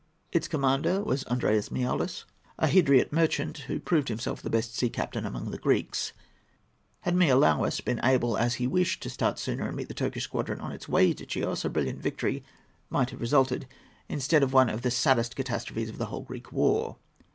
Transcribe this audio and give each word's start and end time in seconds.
Its 0.31 0.47
commander 0.47 1.03
was 1.03 1.23
Andreas 1.25 1.69
Miaoulis, 1.69 2.23
a 2.57 2.67
Hydriot 2.67 3.13
merchant, 3.13 3.55
who 3.67 3.79
proved 3.79 4.07
himself 4.07 4.41
the 4.41 4.49
best 4.49 4.75
sea 4.75 4.89
captain 4.89 5.27
among 5.27 5.51
the 5.51 5.59
Greeks. 5.59 6.11
Had 7.01 7.13
Miaoulis 7.13 7.81
been 7.85 7.99
able, 8.03 8.35
as 8.35 8.55
he 8.55 8.65
wished, 8.65 9.03
to 9.03 9.11
start 9.11 9.37
sooner 9.37 9.67
and 9.67 9.77
meet 9.77 9.89
the 9.89 9.93
Turkish 9.93 10.23
squadron 10.23 10.59
on 10.59 10.71
its 10.71 10.89
way 10.89 11.13
to 11.13 11.29
Chios, 11.29 11.65
a 11.65 11.69
brilliant 11.69 12.01
victory 12.01 12.43
might 12.89 13.11
have 13.11 13.21
resulted, 13.21 13.67
instead 14.09 14.41
of 14.41 14.53
one 14.53 14.69
of 14.71 14.81
the 14.81 14.89
saddest 14.89 15.35
catastrophes 15.35 15.89
in 15.89 15.99
the 15.99 16.07
whole 16.07 16.21
Greek 16.23 16.51
war. 16.51 16.97